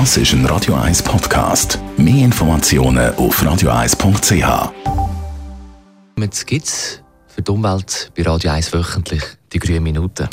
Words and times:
Das 0.00 0.16
ist 0.16 0.32
ein 0.32 0.44
Radio 0.46 0.74
1 0.74 1.04
Podcast. 1.04 1.78
Mehr 1.96 2.24
Informationen 2.24 3.14
auf 3.14 3.40
radio1.ch. 3.40 4.72
Jetzt 6.18 6.46
gibt 6.48 6.66
es 6.66 7.00
für 7.28 7.42
die 7.42 7.50
Umwelt 7.52 8.10
bei 8.16 8.24
Radio 8.24 8.50
1 8.50 8.72
wöchentlich 8.72 9.22
die 9.52 9.60
grünen 9.60 9.84
Minuten. 9.84 10.28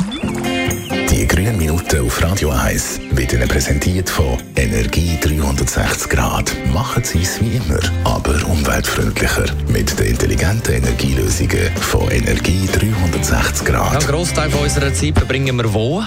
Die 1.11 1.27
grünen 1.27 1.59
Minuten 1.59 2.03
auf 2.03 2.23
Radio 2.23 2.49
1 2.49 3.01
werden 3.11 3.37
Ihnen 3.39 3.47
präsentiert 3.47 4.09
von 4.09 4.39
Energie 4.55 5.15
360 5.21 6.09
Grad. 6.09 6.51
Machen 6.73 7.03
Sie 7.03 7.21
es 7.21 7.39
wie 7.39 7.57
immer, 7.57 7.79
aber 8.03 8.43
umweltfreundlicher. 8.47 9.45
Mit 9.67 9.99
den 9.99 10.07
intelligenten 10.07 10.73
Energielösungen 10.73 11.71
von 11.81 12.09
Energie 12.09 12.65
360 12.65 13.67
Ja, 13.67 13.73
Grad. 13.73 13.91
einen 13.97 14.07
Großteil 14.07 14.51
unserer 14.55 14.91
Zeit 14.91 15.15
verbringen 15.15 15.55
wir 15.57 15.71
wo? 15.71 16.01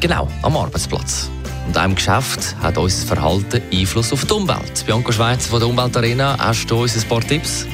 Genau, 0.00 0.28
am 0.42 0.54
Arbeitsplatz. 0.58 1.30
Und 1.66 1.76
einem 1.76 1.94
Geschäft 1.94 2.54
hat 2.60 2.78
unser 2.78 3.06
Verhalten 3.06 3.62
Einfluss 3.72 4.12
auf 4.12 4.24
die 4.24 4.32
Umwelt. 4.32 4.84
Bianca 4.86 5.12
Schweizer 5.12 5.48
von 5.48 5.60
der 5.60 5.68
Umweltarena, 5.68 6.36
hast 6.38 6.70
du 6.70 6.82
uns 6.82 6.96
ein 6.96 7.08
paar 7.08 7.20
Tipps? 7.20 7.66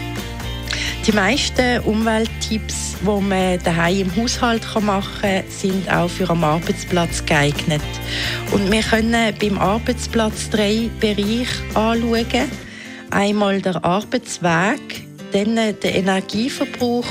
Die 1.06 1.12
meisten 1.12 1.80
Umwelttipps, 1.80 2.96
die 3.00 3.20
man 3.22 3.58
daheim 3.64 4.02
im 4.02 4.16
Haushalt 4.16 4.62
machen 4.82 5.20
kann, 5.22 5.44
sind 5.48 5.90
auch 5.90 6.08
für 6.08 6.28
am 6.28 6.44
Arbeitsplatz 6.44 7.24
geeignet. 7.24 7.82
Und 8.52 8.70
wir 8.70 8.82
können 8.82 9.34
beim 9.40 9.58
Arbeitsplatz 9.58 10.50
drei 10.50 10.90
Bereiche 11.00 11.48
anschauen. 11.74 12.50
Einmal 13.10 13.60
der 13.60 13.84
Arbeitsweg, 13.84 15.04
dann 15.32 15.56
der 15.56 15.94
Energieverbrauch 15.94 17.06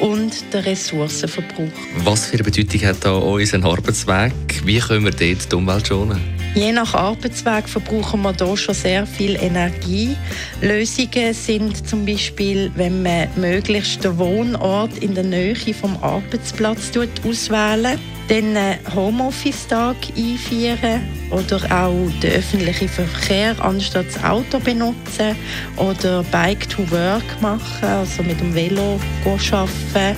und 0.00 0.32
der 0.52 0.64
Ressourcenverbrauch. 0.66 1.68
Was 2.04 2.26
für 2.26 2.34
eine 2.34 2.44
Bedeutung 2.44 2.80
hat 2.82 3.04
da 3.04 3.12
unser 3.12 3.64
Arbeitsweg? 3.64 4.32
Wie 4.64 4.78
können 4.78 5.04
wir 5.04 5.12
dort 5.12 5.50
die 5.50 5.56
Umwelt 5.56 5.88
schonen? 5.88 6.20
Je 6.54 6.70
nach 6.70 6.94
Arbeitsweg 6.94 7.68
verbrauchen 7.68 8.22
wir 8.22 8.32
hier 8.32 8.56
schon 8.56 8.74
sehr 8.74 9.06
viel 9.06 9.34
Energie. 9.36 10.16
Lösungen 10.60 11.34
sind 11.34 11.88
zum 11.88 12.06
Beispiel, 12.06 12.70
wenn 12.76 13.02
man 13.02 13.28
möglichst 13.36 14.04
den 14.04 14.16
Wohnort 14.18 14.96
in 14.98 15.14
der 15.14 15.24
Nähe 15.24 15.74
vom 15.74 15.96
Arbeitsplatz 16.00 16.92
tut, 16.92 17.08
auswählen 17.28 17.98
dann 18.28 18.56
Homeoffice-Tag 18.94 19.96
einführen 20.16 21.02
oder 21.30 21.56
auch 21.70 22.10
den 22.22 22.32
öffentlichen 22.32 22.88
Verkehr 22.88 23.54
anstatt 23.62 24.06
das 24.06 24.24
Auto 24.24 24.58
benutzen 24.58 25.36
oder 25.76 26.22
Bike 26.24 26.68
to 26.68 26.90
Work 26.90 27.40
machen, 27.40 27.88
also 27.88 28.22
mit 28.22 28.40
dem 28.40 28.54
Velo 28.54 28.98
arbeiten 29.24 30.16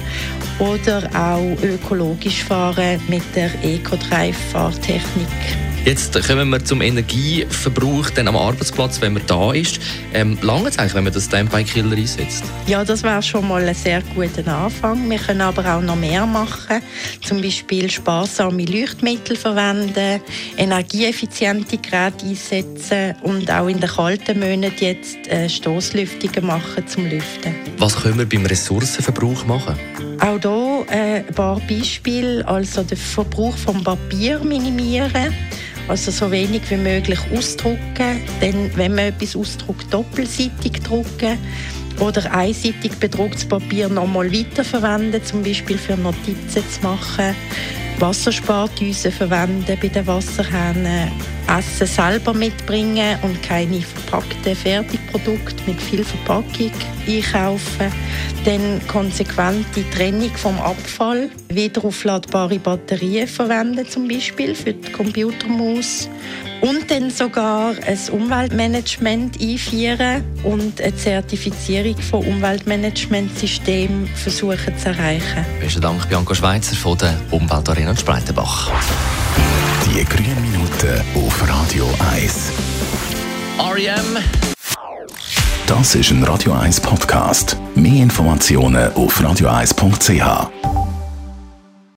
oder 0.59 1.09
auch 1.15 1.63
ökologisch 1.63 2.45
fahren 2.45 3.01
mit 3.09 3.23
der 3.35 3.51
Eco-Drive-Fahrtechnik. 3.63 5.76
Jetzt 5.87 6.21
kommen 6.27 6.49
wir 6.49 6.65
zum 6.65 6.81
Energieverbrauch 6.81 8.11
dann 8.11 8.27
am 8.27 8.37
Arbeitsplatz, 8.37 9.01
wenn 9.01 9.13
man 9.13 9.23
da 9.29 9.53
ist. 9.53 9.79
Ähm, 10.13 10.37
lange 10.43 10.69
es 10.69 10.81
eigentlich, 10.81 10.95
wenn 10.95 11.05
man 11.05 11.13
das 11.13 11.27
Standby-Killer 11.27 11.97
einsetzt? 11.97 12.43
Ja, 12.67 12.85
das 12.85 13.05
wäre 13.05 13.23
schon 13.23 13.47
mal 13.47 13.63
ein 13.63 13.73
sehr 13.73 14.03
guter 14.03 14.53
Anfang. 14.53 15.09
Wir 15.09 15.19
können 15.19 15.43
aber 15.43 15.65
auch 15.65 15.81
noch 15.81 15.95
mehr 15.95 16.27
machen. 16.27 16.83
Zum 17.25 17.41
Beispiel 17.41 17.89
sparsame 17.89 18.65
Leuchtmittel 18.65 19.37
verwenden, 19.37 20.21
energieeffiziente 20.57 21.79
Geräte 21.79 22.27
einsetzen 22.27 23.15
und 23.23 23.49
auch 23.49 23.69
in 23.69 23.79
den 23.79 23.89
kalten 23.89 24.41
Monaten 24.41 24.85
jetzt 24.85 25.29
äh, 25.29 25.49
Stoßlüftungen 25.49 26.47
machen 26.47 26.85
zum 26.89 27.09
Lüften. 27.09 27.55
Was 27.79 27.95
können 27.95 28.19
wir 28.19 28.29
beim 28.29 28.45
Ressourcenverbrauch 28.45 29.47
machen? 29.47 29.79
Auch 30.19 30.41
hier 30.41 30.87
äh, 30.91 31.19
ein 31.19 31.35
paar 31.35 31.61
Beispiele. 31.61 32.45
Also 32.49 32.83
den 32.83 32.99
Verbrauch 32.99 33.57
von 33.57 33.85
Papier 33.85 34.41
minimieren. 34.41 35.33
Also 35.89 36.11
so 36.11 36.31
wenig 36.31 36.63
wie 36.71 36.77
möglich 36.77 37.21
ausdrucken. 37.35 38.21
Dann, 38.41 38.71
wenn 38.77 38.95
man 38.95 39.07
etwas 39.07 39.37
ausdruckt, 39.37 39.93
doppelseitig 39.93 40.83
drucken. 40.83 41.39
Oder 42.01 42.31
einseitig 42.33 42.93
bedrucktes 42.99 43.47
Papier 43.47 43.89
nochmal 43.89 44.31
weiterverwenden, 44.31 45.25
zum 45.25 45.43
Beispiel 45.43 45.79
für 45.79 45.97
Notizen 45.97 46.63
zu 46.69 46.83
machen. 46.83 47.35
Wasserspardüsen 47.99 49.13
verwenden 49.13 49.79
bei 49.81 49.89
den 49.89 50.07
Wasserhähnen. 50.07 51.11
Essen 51.49 51.87
selber 51.87 52.35
mitbringen 52.35 53.19
und 53.23 53.43
keine 53.43 53.81
verpackten 53.81 54.57
Fertigprodukte 54.57 55.63
mit 55.67 55.81
viel 55.81 56.05
Verpackung 56.05 56.73
einkaufen. 57.07 57.93
Dann 58.45 58.81
konsequente 58.89 59.89
Trennung 59.91 60.31
vom 60.37 60.59
Abfall. 60.59 61.31
Wiederaufladbare 61.49 62.59
Batterien 62.59 63.29
verwenden 63.29 63.89
zum 63.89 64.09
Beispiel 64.09 64.55
für 64.55 64.73
die 64.73 64.91
Computermaus. 64.93 66.09
Und 66.63 66.91
dann 66.91 67.11
sogar 67.11 67.75
ein 67.87 67.99
Umweltmanagement 68.11 69.41
einführen 69.41 70.25
und 70.43 70.81
eine 70.81 70.97
Zertifizierung 70.97 71.97
von 71.99 72.25
Umweltmanagementsystemen 72.25 74.07
versuchen 74.09 74.77
zu 74.79 74.89
erreichen. 74.89 75.45
Besten 75.61 75.83
Dank, 75.83 76.09
Bianca 76.09 76.35
Schweizer 76.35 76.75
von 76.75 76.97
der 76.99 77.15
Umweltarena 77.31 77.95
Spreitenbach. 77.95 78.73
Die 79.87 80.05
grünen 80.05 80.43
Minuten 80.43 81.01
auf 81.37 81.49
Radio 81.49 81.87
1. 82.15 82.53
R.E.M. 83.59 84.19
Das 85.67 85.95
ist 85.95 86.11
ein 86.11 86.25
Radio 86.25 86.53
1 86.53 86.81
Podcast. 86.81 87.59
Mehr 87.75 88.03
Informationen 88.03 88.93
auf 88.95 89.21
radio1.ch. 89.21 90.96